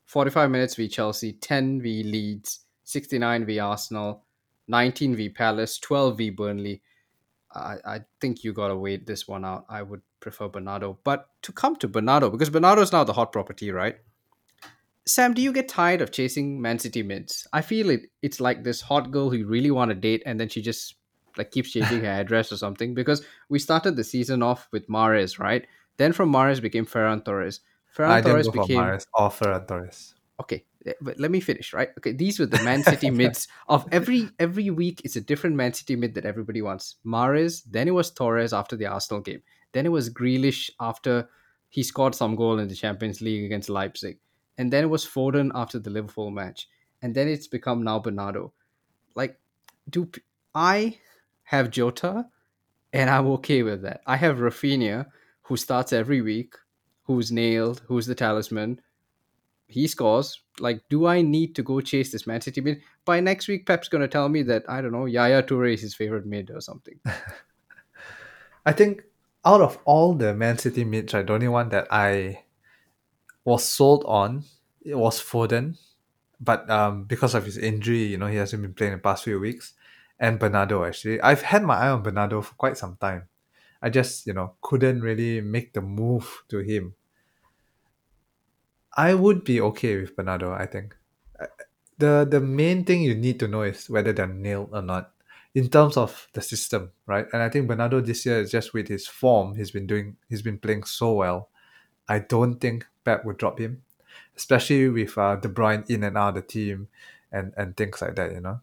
[0.06, 4.24] 45 minutes v Chelsea, 10 v Leeds, 69 v Arsenal,
[4.68, 6.82] 19 v Palace, 12 v Burnley.
[7.54, 9.66] I, I think you gotta wait this one out.
[9.68, 10.98] I would prefer Bernardo.
[11.04, 13.96] But to come to Bernardo, because Bernardo is now the hot property, right?
[15.10, 17.46] Sam, do you get tired of chasing Man City mids?
[17.52, 20.38] I feel it it's like this hot girl who you really want to date and
[20.38, 20.94] then she just
[21.36, 22.94] like keeps changing her address or something.
[22.94, 25.66] Because we started the season off with Mahrez, right?
[25.96, 27.60] Then from Mahrez became Ferran Torres.
[27.96, 30.14] Ferran I Torres didn't go for became Mahrez or Ferran Torres.
[30.40, 30.64] okay
[31.00, 34.70] but let me finish right okay these were the man city mids of every every
[34.70, 38.52] week it's a different man city mid that everybody wants mahrez then it was torres
[38.52, 39.42] after the arsenal game
[39.72, 41.28] then it was grealish after
[41.68, 44.18] he scored some goal in the champions league against leipzig
[44.60, 46.68] and then it was foden after the liverpool match
[47.02, 48.52] and then it's become now bernardo
[49.14, 49.38] like
[49.88, 50.08] do
[50.54, 50.98] I
[51.44, 52.26] have jota
[52.92, 55.06] and i'm okay with that i have raphinha
[55.42, 56.54] who starts every week
[57.04, 58.80] who's nailed who's the talisman
[59.70, 60.42] he scores.
[60.58, 62.82] Like, do I need to go chase this Man City mid?
[63.04, 65.80] By next week, Pep's going to tell me that, I don't know, Yaya Toure is
[65.80, 66.98] his favorite mid or something.
[68.66, 69.04] I think
[69.44, 72.42] out of all the Man City mids, right, the only one that I
[73.44, 74.44] was sold on
[74.82, 75.78] it was Foden,
[76.40, 79.38] but um, because of his injury, you know, he hasn't been playing the past few
[79.38, 79.74] weeks,
[80.18, 80.84] and Bernardo.
[80.84, 83.28] Actually, I've had my eye on Bernardo for quite some time.
[83.82, 86.94] I just, you know, couldn't really make the move to him.
[88.96, 90.52] I would be okay with Bernardo.
[90.52, 90.96] I think
[91.98, 95.12] the the main thing you need to know is whether they're nailed or not
[95.54, 97.26] in terms of the system, right?
[97.32, 100.42] And I think Bernardo this year is just with his form, he's been doing, he's
[100.42, 101.48] been playing so well.
[102.10, 103.82] I don't think Pep would drop him,
[104.36, 106.88] especially with uh, De Bruyne in and out of the team,
[107.30, 108.32] and and things like that.
[108.32, 108.60] You know.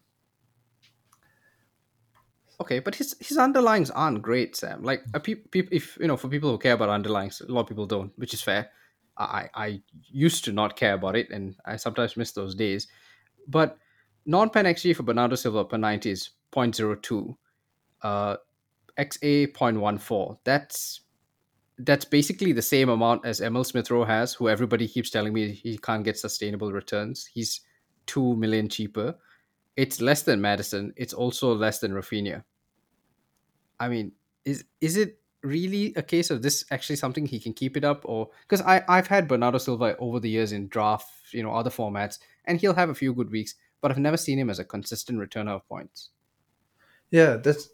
[2.60, 4.82] Okay, but his his underlines aren't great, Sam.
[4.82, 7.68] Like peop, peop, if you know, for people who care about underlines, a lot of
[7.68, 8.70] people don't, which is fair.
[9.16, 9.80] I I
[10.10, 12.86] used to not care about it, and I sometimes miss those days.
[13.46, 13.78] But
[14.26, 17.34] non-pen XG for Bernardo Silva per 90 is 0.02.
[18.02, 18.36] Uh,
[18.98, 20.38] XA 0.14.
[20.44, 21.00] That's
[21.80, 25.52] that's basically the same amount as Emil Smith Rowe has, who everybody keeps telling me
[25.52, 27.26] he can't get sustainable returns.
[27.32, 27.60] He's
[28.06, 29.16] two million cheaper.
[29.76, 30.92] It's less than Maddison.
[30.96, 32.42] It's also less than Raphinha.
[33.78, 34.12] I mean,
[34.44, 38.02] is is it really a case of this actually something he can keep it up
[38.04, 41.70] or because I I've had Bernardo Silva over the years in draft, you know, other
[41.70, 44.64] formats, and he'll have a few good weeks, but I've never seen him as a
[44.64, 46.10] consistent returner of points.
[47.10, 47.70] Yeah, that's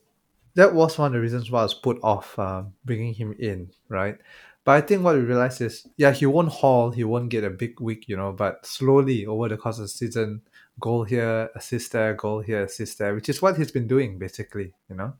[0.55, 3.71] that was one of the reasons why I was put off um, bringing him in,
[3.89, 4.19] right?
[4.65, 7.51] But I think what we realized is, yeah, he won't haul, he won't get a
[7.51, 10.41] big week, you know, but slowly over the course of the season,
[10.81, 14.73] goal here, assist there, goal here, assist there, which is what he's been doing basically,
[14.89, 15.13] you know.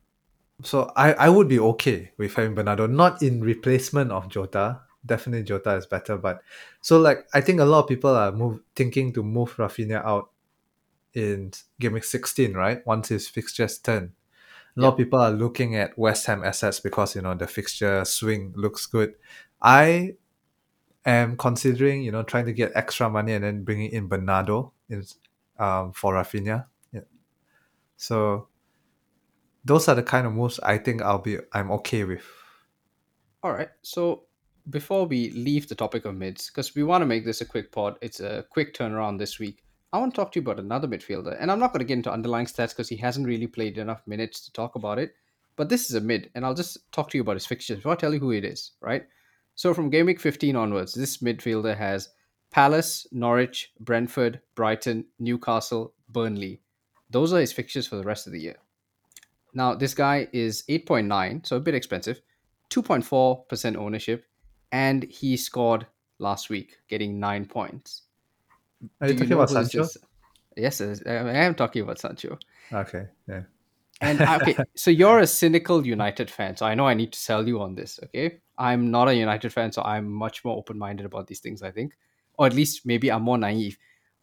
[0.63, 4.81] So I, I would be okay with having Bernardo, not in replacement of Jota.
[5.05, 6.41] Definitely Jota is better, but
[6.81, 10.31] so like I think a lot of people are move thinking to move Raphinha out
[11.13, 12.85] in game week 16, right?
[12.87, 14.13] Once his fixtures turn.
[14.77, 18.03] A lot of people are looking at West Ham assets because you know the fixture
[18.03, 19.15] swing looks good.
[19.61, 20.15] I
[21.05, 25.03] am considering you know trying to get extra money and then bringing in Bernardo in
[25.59, 26.65] um, for Raphinha.
[26.91, 27.01] Yeah.
[27.97, 28.49] So
[29.63, 32.25] those are the kind of moves I think I'll be I'm okay with.
[33.43, 33.69] All right.
[33.81, 34.23] So
[34.69, 37.71] before we leave the topic of mids, because we want to make this a quick
[37.71, 39.63] pod, it's a quick turnaround this week.
[39.93, 41.97] I want to talk to you about another midfielder, and I'm not going to get
[41.97, 45.13] into underlying stats because he hasn't really played enough minutes to talk about it.
[45.55, 47.93] But this is a mid, and I'll just talk to you about his fixtures before
[47.93, 49.05] I tell you who it is, right?
[49.55, 52.09] So from game week 15 onwards, this midfielder has
[52.51, 56.61] Palace, Norwich, Brentford, Brighton, Newcastle, Burnley.
[57.09, 58.57] Those are his fixtures for the rest of the year.
[59.53, 62.21] Now, this guy is 8.9, so a bit expensive,
[62.69, 64.25] 2.4% ownership,
[64.71, 65.87] and he scored
[66.19, 68.01] last week, getting nine points.
[69.01, 69.87] Are you you talking about this Sancho?
[70.55, 72.37] Yes, I am talking about Sancho.
[72.71, 73.43] Okay, yeah.
[74.01, 77.19] And uh, okay, so you're a cynical United fan, so I know I need to
[77.19, 77.99] sell you on this.
[78.03, 81.61] Okay, I'm not a United fan, so I'm much more open-minded about these things.
[81.61, 81.93] I think,
[82.37, 83.77] or at least maybe I'm more naive.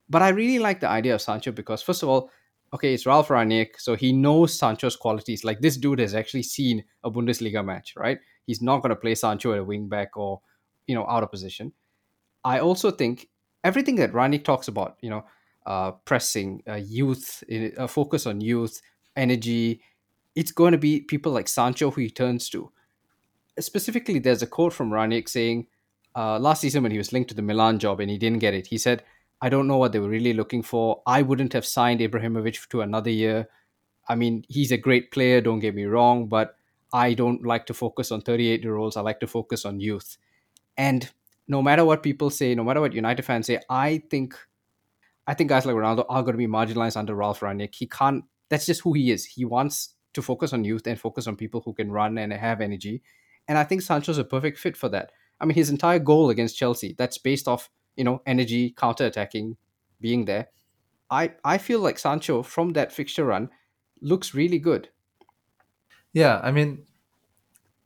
[0.09, 2.31] But I really like the idea of Sancho because, first of all,
[2.75, 5.45] okay, it's Ralf Rangnick, so he knows Sancho's qualities.
[5.45, 8.19] Like this dude has actually seen a Bundesliga match, right?
[8.47, 10.41] He's not going to play Sancho at a wing back or
[10.87, 11.73] you know out of position.
[12.45, 13.29] I also think
[13.65, 15.25] everything that Rangnick talks about, you know,
[15.67, 18.81] uh, pressing, uh, youth, a focus on youth,
[19.17, 19.81] energy,
[20.35, 22.73] it's going to be people like Sancho who he turns to.
[23.59, 25.67] Specifically, there's a quote from Rangnick saying,
[26.17, 28.55] uh, last season when he was linked to the Milan job and he didn't get
[28.55, 29.03] it, he said,
[29.41, 31.03] I don't know what they were really looking for.
[31.07, 33.49] I wouldn't have signed Ibrahimovic to another year.
[34.09, 36.57] I mean, he's a great player, don't get me wrong, but
[36.93, 38.97] I don't like to focus on 38 year olds.
[38.97, 40.17] I like to focus on youth.
[40.77, 41.11] And
[41.49, 44.35] no matter what people say, no matter what United fans say, I think
[45.27, 47.75] I think guys like Ronaldo are going to be marginalized under Ralf Rangnick.
[47.75, 48.25] He can't.
[48.49, 49.25] That's just who he is.
[49.25, 52.61] He wants to focus on youth and focus on people who can run and have
[52.61, 53.03] energy.
[53.49, 55.13] And I think Sancho's a perfect fit for that.
[55.41, 59.57] I mean, his entire goal against Chelsea that's based off you know energy, counter attacking,
[60.01, 60.49] being there.
[61.11, 63.51] I I feel like Sancho from that fixture run
[64.01, 64.89] looks really good.
[66.13, 66.85] Yeah, I mean,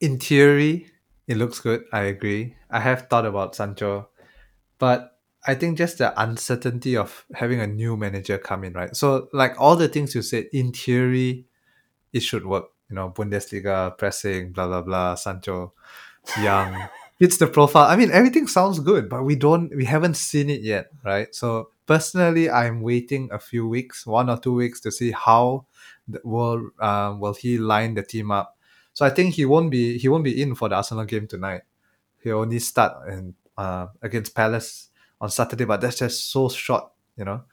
[0.01, 0.90] in theory,
[1.27, 1.85] it looks good.
[1.93, 2.57] I agree.
[2.71, 4.09] I have thought about Sancho,
[4.79, 8.95] but I think just the uncertainty of having a new manager come in, right?
[8.97, 11.47] So, like all the things you said, in theory,
[12.12, 12.67] it should work.
[12.91, 15.73] You know, Bundesliga, pressing, blah, blah, blah, Sancho,
[16.41, 17.89] young, fits the profile.
[17.89, 21.33] I mean, everything sounds good, but we don't, we haven't seen it yet, right?
[21.35, 25.67] So, personally, I'm waiting a few weeks, one or two weeks to see how
[26.09, 28.56] the, will, um, will he line the team up.
[28.97, 31.69] So, I think he won't be, he won't be in for the Arsenal game tonight.
[32.23, 34.89] He'll only start in, uh, against Palace
[35.21, 37.45] on Saturday, but that's just so short, you know.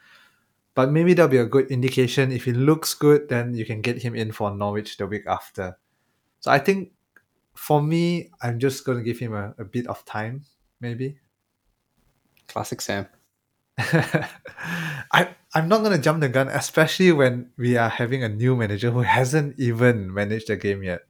[0.73, 2.31] But maybe that'll be a good indication.
[2.31, 5.77] If he looks good, then you can get him in for Norwich the week after.
[6.39, 6.93] So I think
[7.53, 10.45] for me, I'm just going to give him a, a bit of time,
[10.79, 11.19] maybe.
[12.47, 13.07] Classic Sam.
[13.77, 18.91] I I'm not gonna jump the gun, especially when we are having a new manager
[18.91, 21.01] who hasn't even managed the game yet.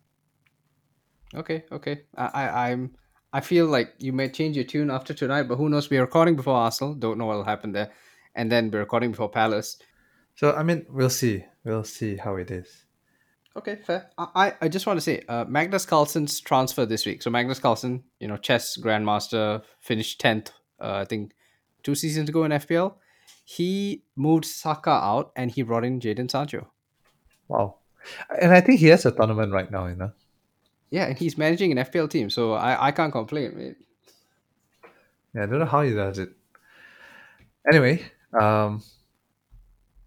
[1.36, 2.02] Okay, okay.
[2.16, 2.92] I, I I'm
[3.32, 5.90] I feel like you may change your tune after tonight, but who knows?
[5.90, 6.94] We're recording before Arsenal.
[6.94, 7.92] Don't know what'll happen there,
[8.36, 9.78] and then we're recording before Palace.
[10.36, 11.46] So I mean, we'll see.
[11.64, 12.86] We'll see how it is.
[13.56, 14.10] Okay, fair.
[14.18, 17.24] I I I just want to say, uh, Magnus Carlsen's transfer this week.
[17.24, 20.52] So Magnus Carlsen, you know, chess grandmaster, finished tenth.
[20.80, 21.34] Uh, I think
[21.84, 22.96] two seasons ago in FPL.
[23.46, 26.68] He moved Saka out and he brought in Jadon Sancho.
[27.48, 27.76] Wow.
[28.42, 30.12] And I think he has a tournament right now, you know.
[30.94, 33.58] Yeah, and he's managing an FPL team, so I I can't complain.
[33.58, 33.78] Mate.
[35.34, 36.30] Yeah, I don't know how he does it.
[37.72, 38.06] Anyway,
[38.40, 38.84] um,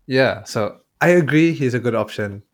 [0.06, 0.44] yeah.
[0.44, 2.44] So I agree, he's a good option.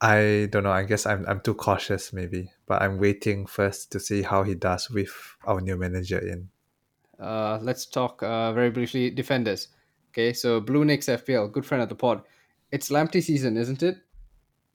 [0.00, 0.70] I don't know.
[0.70, 2.52] I guess I'm I'm too cautious, maybe.
[2.68, 5.10] But I'm waiting first to see how he does with
[5.44, 6.48] our new manager in.
[7.18, 9.66] Uh, let's talk uh, very briefly defenders.
[10.10, 12.22] Okay, so Blue Nicks FPL, good friend of the pod.
[12.70, 13.98] It's Lamptey season, isn't it?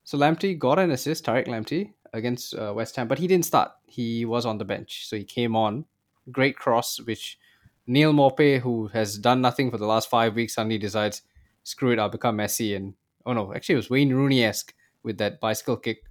[0.08, 3.72] So Lamptey got an assist, Tariq Lamptey, against uh, West Ham, but he didn't start.
[3.86, 5.86] He was on the bench, so he came on.
[6.32, 7.38] Great cross, which
[7.86, 11.22] Neal Maupay, who has done nothing for the last five weeks, suddenly decides,
[11.63, 12.76] screw it, I'll become Messi.
[12.76, 12.93] And
[13.26, 14.74] oh no, actually it was Wayne Rooney esque.
[15.08, 16.04] with that bicycle kick.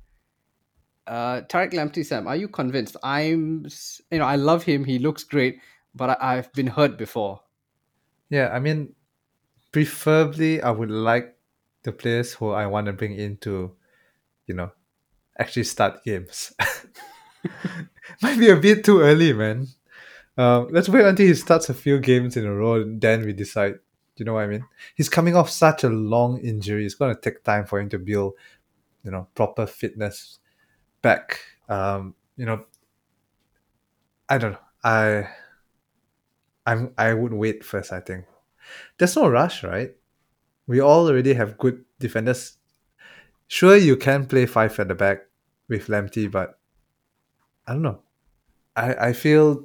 [1.06, 2.96] Uh, Tariq Lamptey, Sam, are you convinced?
[3.04, 3.66] I'm,
[4.10, 4.82] you know, I love him.
[4.82, 5.60] He looks great,
[5.94, 7.42] but I, I've been hurt before.
[8.28, 8.94] Yeah, I mean,
[9.70, 11.36] preferably I would like
[11.84, 13.76] the players who I want to bring in to,
[14.48, 14.72] you know,
[15.38, 16.52] actually start games.
[18.22, 19.66] Might be a bit too early, man.
[20.36, 23.32] Um, let's wait until he starts a few games in a row, and then we
[23.32, 23.74] decide.
[24.16, 24.64] You know what I mean?
[24.94, 26.86] He's coming off such a long injury.
[26.86, 28.32] It's going to take time for him to build,
[29.04, 30.38] you know, proper fitness
[31.02, 31.40] back.
[31.68, 32.64] Um, you know,
[34.26, 34.58] I don't know.
[34.82, 35.28] I,
[36.64, 37.92] I'm, I would wait first.
[37.92, 38.24] I think
[38.96, 39.90] there's no rush, right?
[40.66, 42.56] We all already have good defenders.
[43.48, 45.25] Sure, you can play five at the back
[45.68, 46.58] with Lamptey, but
[47.66, 48.00] I don't know.
[48.76, 49.64] I, I feel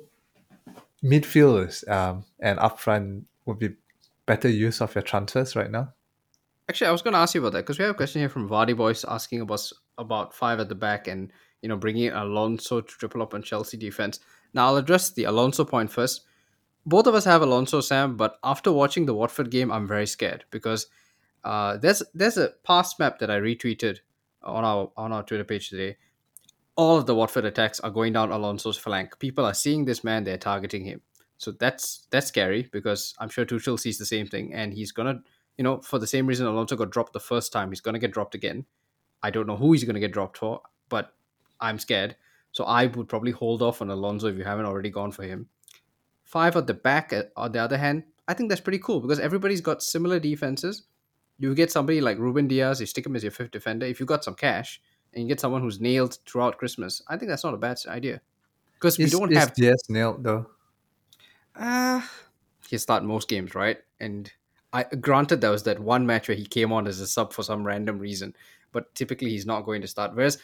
[1.04, 3.76] midfielders um, and up front would be
[4.26, 5.94] better use of your transfers right now.
[6.70, 8.30] Actually, I was going to ask you about that because we have a question here
[8.30, 12.82] from Vardy Boys asking about about five at the back and you know bringing Alonso
[12.82, 14.20] to triple up on Chelsea defense.
[14.54, 16.22] Now I'll address the Alonso point first.
[16.86, 20.46] Both of us have Alonso, Sam, but after watching the Watford game, I'm very scared
[20.50, 20.88] because
[21.44, 24.00] uh, there's there's a past map that I retweeted
[24.44, 25.98] on our on our Twitter page today.
[26.76, 29.20] All of the Watford attacks are going down Alonso's flank.
[29.20, 31.02] People are seeing this man; they're targeting him.
[31.38, 35.22] So that's that's scary because I'm sure Tuchel sees the same thing, and he's gonna,
[35.58, 38.14] you know, for the same reason Alonso got dropped the first time, he's gonna get
[38.14, 38.66] dropped again.
[39.24, 41.14] I don't know who he's gonna get dropped for, but
[41.60, 42.16] I'm scared.
[42.52, 45.48] So I would probably hold off on Alonso if you haven't already gone for him.
[46.24, 49.20] Five at the back, uh, on the other hand, I think that's pretty cool because
[49.20, 50.84] everybody's got similar defenses.
[51.42, 53.88] You get somebody like Ruben Dias, you stick him as your fifth defender.
[53.88, 54.80] If you got some cash
[55.14, 58.22] and you get someone who's nailed throughout Christmas, I think that's not a bad idea
[58.76, 59.54] because we don't is have.
[59.56, 60.46] Dias nailed though?
[61.56, 62.02] Uh,
[62.70, 63.78] he start most games, right?
[64.00, 64.32] And
[64.72, 67.44] I granted there was that one match where he came on as a sub for
[67.44, 68.36] some random reason,
[68.72, 70.16] but typically he's not going to start.
[70.16, 70.38] Whereas,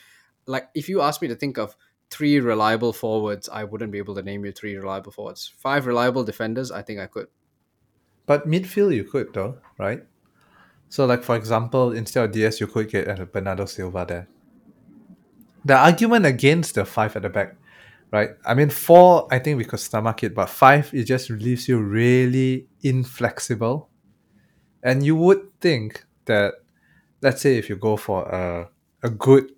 [0.48, 1.76] like, if you ask me to think of
[2.10, 5.54] three reliable forwards, I wouldn't be able to name you three reliable forwards.
[5.58, 7.28] Five reliable defenders, I think I could.
[8.26, 10.04] But midfield you could though, right?
[10.90, 14.28] So like for example, instead of Dias, you could get uh, Bernardo Silva there.
[15.66, 17.56] The argument against the five at the back,
[18.12, 18.32] right?
[18.46, 21.80] I mean, four, I think we could stomach it, but five, it just leaves you
[21.80, 23.90] really inflexible.
[24.82, 26.54] And you would think that,
[27.22, 28.70] let's say, if you go for a
[29.04, 29.52] a good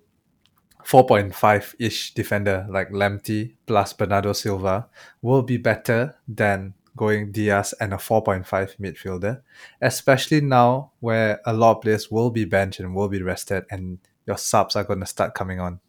[0.84, 4.88] 4.5 ish defender like Lamptey plus Bernardo Silva
[5.22, 8.44] will be better than going Dias and a 4.5
[8.78, 9.42] midfielder,
[9.80, 13.98] especially now where a lot of players will be benched and will be rested and
[14.26, 15.80] your subs are going to start coming on.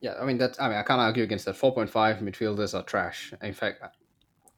[0.00, 0.60] Yeah, I mean that.
[0.60, 1.56] I mean, I can't argue against that.
[1.56, 3.32] Four point five midfielders are trash.
[3.40, 3.82] In fact,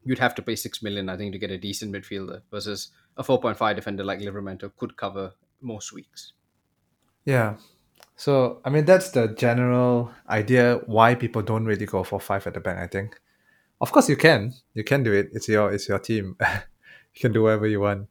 [0.05, 3.23] you'd have to pay six million, I think, to get a decent midfielder versus a
[3.23, 6.33] four point five defender like Livramento could cover most weeks.
[7.25, 7.57] Yeah.
[8.17, 12.55] So, I mean, that's the general idea why people don't really go for five at
[12.55, 13.21] the back, I think.
[13.81, 14.55] Of course, you can.
[14.75, 15.31] You can do it.
[15.33, 16.37] It's your it's your team.
[16.41, 18.09] you can do whatever you want.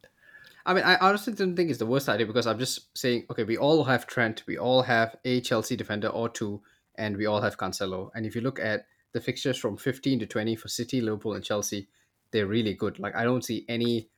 [0.66, 3.44] I mean, I honestly don't think it's the worst idea because I'm just saying, okay,
[3.44, 6.60] we all have Trent, we all have a Chelsea defender or two,
[6.96, 8.10] and we all have Cancelo.
[8.16, 11.44] And if you look at the fixtures from 15 to 20 for City, Liverpool, and
[11.44, 11.88] Chelsea,
[12.32, 12.98] they're really good.
[12.98, 14.10] Like, I don't see any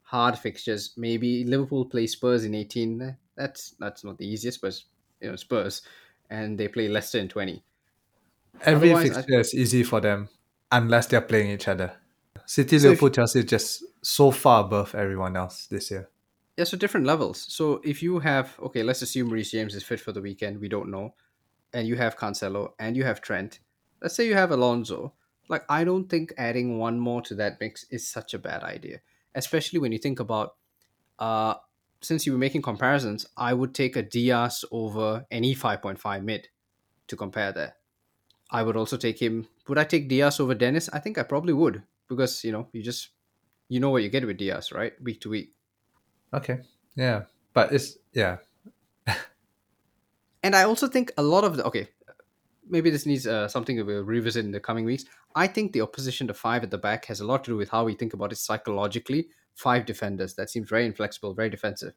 [0.00, 0.94] hard fixtures.
[0.96, 3.02] Maybe Liverpool play Spurs in 18.
[3.02, 4.80] Eh, that's that's not the easiest, but
[5.20, 5.82] you know, Spurs,
[6.30, 7.62] and they play Leicester in 20.
[8.62, 10.30] Every Otherwise, I- fixture is easy for them
[10.72, 11.92] unless they're playing each other.
[12.46, 16.08] City, So if- Liverpool, Chelsea is just so far above everyone else this year.
[16.56, 17.46] Yeah, so different levels.
[17.48, 20.60] So if you have okay, let's assume Reece James is fit for the weekend.
[20.60, 21.14] We don't know,
[21.72, 23.60] and you have Cancelo and you have Trent.
[24.02, 25.14] Let's say you have Alonso.
[25.48, 29.00] Like I don't think adding one more to that mix is such a bad idea,
[29.34, 30.56] especially when you think about.
[31.18, 31.54] Uh,
[32.02, 36.22] since you were making comparisons, I would take a Dias over any five point five
[36.24, 36.48] mid
[37.06, 37.76] to compare there.
[38.50, 39.46] I would also take him.
[39.68, 40.88] Would I take Dias over Dennis?
[40.92, 43.10] I think I probably would because you know you just
[43.68, 44.92] you know what you get with Dias, right?
[45.02, 45.54] Week to week.
[46.34, 46.60] Okay.
[46.96, 47.22] Yeah.
[47.54, 48.38] But it's yeah.
[50.42, 51.88] and I also think a lot of the okay,
[52.68, 55.04] maybe this needs uh, something that we'll revisit in the coming weeks.
[55.34, 57.70] I think the opposition to five at the back has a lot to do with
[57.70, 59.28] how we think about it psychologically.
[59.54, 61.92] Five defenders that seems very inflexible, very defensive.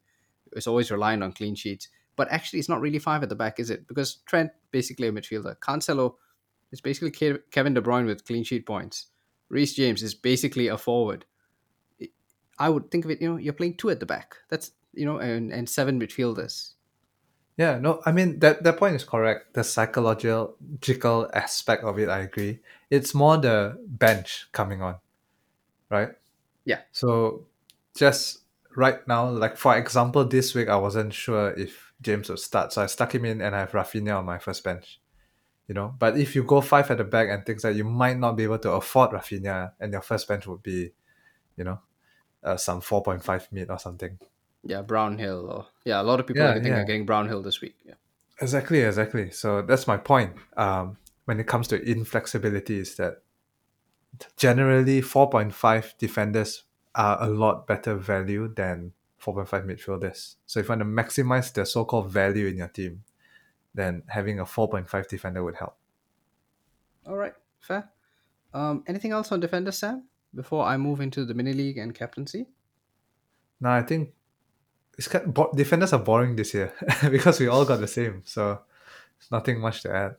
[0.52, 3.58] It's always relying on clean sheets, but actually, it's not really five at the back,
[3.58, 3.86] is it?
[3.88, 5.56] Because Trent basically a midfielder.
[5.58, 6.14] Cancelo
[6.72, 9.06] is basically Kevin De Bruyne with clean sheet points.
[9.48, 11.24] Reece James is basically a forward.
[12.58, 14.36] I would think of it, you know, you're playing two at the back.
[14.48, 16.72] That's you know, and, and seven midfielders.
[17.56, 19.54] Yeah, no, I mean that that point is correct.
[19.54, 22.60] The psychological aspect of it, I agree.
[22.90, 24.96] It's more the bench coming on,
[25.90, 26.10] right?
[26.64, 26.80] Yeah.
[26.92, 27.46] So
[27.96, 28.40] just
[28.76, 32.72] right now, like for example, this week I wasn't sure if James would start.
[32.72, 35.00] So I stuck him in and I have Raphinha on my first bench.
[35.68, 38.16] You know, but if you go five at the back and things like you might
[38.16, 40.92] not be able to afford Raphinha, and your first bench would be,
[41.56, 41.80] you know,
[42.44, 44.16] uh, some four point five mid or something.
[44.62, 45.50] Yeah, Brownhill.
[45.50, 46.82] Or yeah, a lot of people Yeah, I think yeah.
[46.82, 47.74] are getting Brownhill this week.
[47.84, 47.94] Yeah.
[48.40, 49.30] Exactly, exactly.
[49.30, 50.34] So that's my point.
[50.56, 53.22] Um, when it comes to inflexibility, is that
[54.36, 56.62] generally four point five defenders
[56.94, 60.36] are a lot better value than four point five midfielders.
[60.46, 63.02] So if you want to maximize the so-called value in your team,
[63.76, 65.76] then having a four point five defender would help.
[67.06, 67.88] All right, fair.
[68.52, 70.04] Um, anything else on defender, Sam?
[70.34, 72.46] Before I move into the mini league and captaincy.
[73.60, 74.12] Now I think
[74.98, 76.72] it's kind bo- defenders are boring this year
[77.10, 78.22] because we all got the same.
[78.24, 78.60] So
[79.18, 80.16] there's nothing much to add.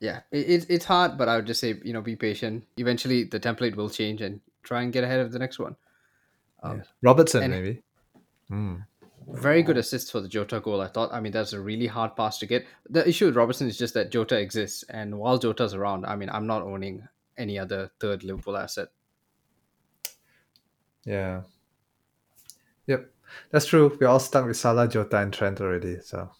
[0.00, 2.64] Yeah, it, it, it's hard, but I would just say you know be patient.
[2.76, 5.76] Eventually, the template will change and try and get ahead of the next one.
[6.62, 6.82] Um, Yeah.
[7.02, 7.82] Robertson and- maybe.
[8.50, 8.84] Mm.
[9.32, 10.80] Very good assist for the Jota goal.
[10.80, 11.12] I thought.
[11.12, 12.66] I mean, that's a really hard pass to get.
[12.88, 16.30] The issue with Robertson is just that Jota exists, and while Jota's around, I mean,
[16.30, 17.06] I'm not owning
[17.36, 18.88] any other third Liverpool asset.
[21.04, 21.42] Yeah.
[22.86, 23.10] Yep.
[23.50, 23.96] That's true.
[24.00, 26.00] We're all stuck with Salah, Jota, and Trent already.
[26.00, 26.30] So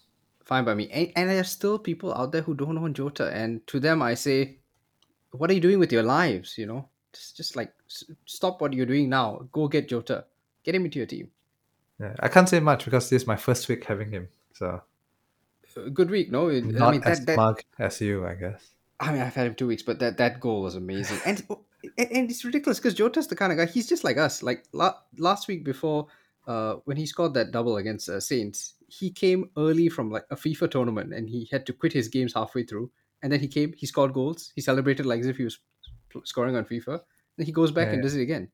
[0.43, 0.89] Fine by me.
[0.89, 4.15] And, and there's still people out there who don't own Jota, and to them, I
[4.15, 4.57] say,
[5.31, 6.57] what are you doing with your lives?
[6.57, 9.47] You know, just just like s- stop what you're doing now.
[9.53, 10.25] Go get Jota.
[10.63, 11.29] Get him into your team.
[12.01, 14.27] Yeah, I can't say much because this is my first week having him.
[14.53, 14.81] So
[15.77, 16.47] Uh, Good week, no?
[16.49, 18.61] It- not I mean, as that, that, smug as you, I guess.
[18.99, 21.43] I mean, I've had him two weeks, but that, that goal was amazing, and
[21.97, 23.65] and, and it's ridiculous because Jota's the kind of guy.
[23.65, 24.43] He's just like us.
[24.43, 26.07] Like la- last week before,
[26.45, 30.35] uh, when he scored that double against uh, Saints, he came early from like a
[30.35, 32.91] FIFA tournament, and he had to quit his games halfway through.
[33.23, 35.59] And then he came, he scored goals, he celebrated like as if he was
[36.25, 37.01] scoring on FIFA.
[37.37, 38.49] Then he goes back Yeah, and does it again.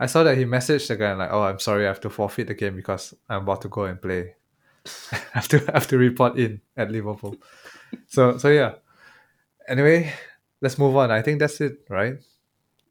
[0.00, 2.48] I saw that he messaged the guy like, "Oh, I'm sorry, I have to forfeit
[2.48, 4.34] the game because I'm about to go and play.
[5.12, 7.36] I have to I have to report in at Liverpool."
[8.08, 8.76] So so yeah.
[9.68, 10.12] Anyway,
[10.62, 11.10] let's move on.
[11.10, 12.14] I think that's it, right?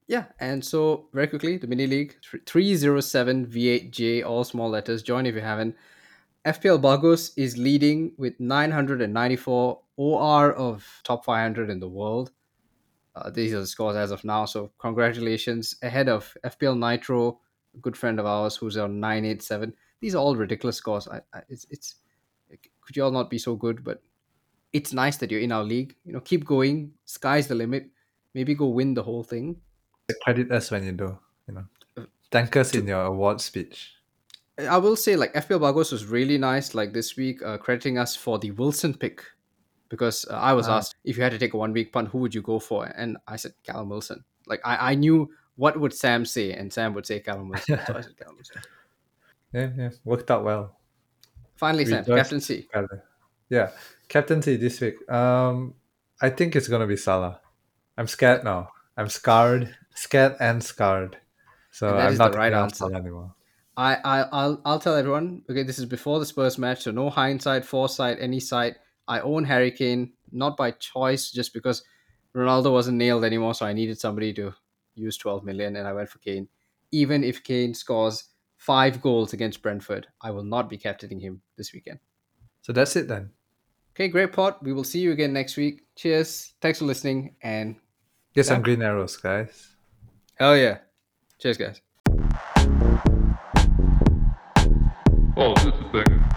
[0.08, 5.02] Yeah, and so very quickly, the mini league three zero seven V8J, all small letters.
[5.02, 5.76] Join if you haven't.
[6.46, 12.32] FPL Bargos is leading with 994 OR of top 500 in the world.
[13.20, 14.46] Uh, these are the scores as of now.
[14.46, 17.40] So congratulations ahead of FPL Nitro,
[17.76, 19.74] a good friend of ours who's on 987.
[20.02, 21.08] These are all ridiculous scores.
[21.08, 21.96] I, I, it's it's
[22.82, 23.84] could you all not be so good?
[23.84, 24.02] But
[24.74, 25.96] it's nice that you're in our league.
[26.06, 26.92] You know, keep going.
[27.06, 27.90] Sky's the limit.
[28.34, 29.58] Maybe go win the whole thing.
[30.24, 31.18] Credit us when you do.
[31.48, 33.94] You know, thank us in your award speech.
[34.58, 36.76] I will say, like FPL Bargos was really nice.
[36.76, 39.24] Like this week, uh, crediting us for the Wilson pick
[39.90, 40.78] because uh, I was Ah.
[40.78, 42.86] asked if you had to take a one week punt, who would you go for?
[42.86, 44.24] And I said Callum Wilson.
[44.48, 47.80] Like I, I knew what would Sam say, and Sam would say Callum Wilson.
[47.86, 48.62] so I said Callum Wilson.
[49.54, 50.76] Yeah, yeah, worked out well.
[51.56, 52.68] Finally, Sam, captaincy.
[52.74, 53.04] Better.
[53.50, 53.72] Yeah,
[54.08, 54.96] captaincy this week.
[55.12, 55.74] Um,
[56.22, 57.42] I think it's gonna be Salah.
[57.98, 58.70] I'm scared now.
[58.96, 61.18] I'm scarred, scared and scarred.
[61.72, 62.86] So And I'm not the right answer.
[62.94, 63.34] Anymore.
[63.78, 65.44] I, I, I'll, I'll tell everyone.
[65.50, 68.76] Okay, this is before the Spurs match, so no hindsight, foresight, any sight.
[69.10, 71.84] I own Harry Kane, not by choice, just because
[72.36, 74.54] Ronaldo wasn't nailed anymore, so I needed somebody to
[74.94, 76.48] use 12 million, and I went for Kane.
[76.92, 78.26] Even if Kane scores
[78.58, 82.00] five goals against Brentford, I will not be captaining him this weekend.
[82.62, 83.32] So that's it then.
[83.96, 84.64] Okay, great pot.
[84.64, 85.82] We will see you again next week.
[85.96, 86.54] Cheers.
[86.62, 87.78] Thanks for listening, and
[88.36, 89.70] Get some green arrows, guys.
[90.36, 90.78] hell yeah.
[91.40, 91.82] Cheers, guys.
[95.36, 96.29] Oh, this is the thing.